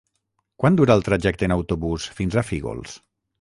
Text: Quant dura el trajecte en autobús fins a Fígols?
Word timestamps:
Quant 0.63 0.79
dura 0.79 0.95
el 0.99 1.05
trajecte 1.07 1.47
en 1.49 1.53
autobús 1.57 2.09
fins 2.21 2.39
a 2.39 2.45
Fígols? 2.49 2.99